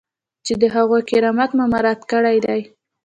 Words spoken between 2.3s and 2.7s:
دی.